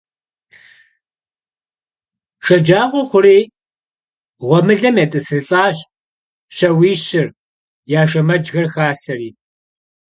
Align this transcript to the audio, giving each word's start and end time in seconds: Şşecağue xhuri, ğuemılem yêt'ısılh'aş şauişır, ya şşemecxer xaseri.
Şşecağue 2.43 3.01
xhuri, 3.09 3.39
ğuemılem 4.47 4.95
yêt'ısılh'aş 5.01 5.77
şauişır, 6.55 7.27
ya 7.91 8.01
şşemecxer 8.09 8.65
xaseri. 8.73 9.29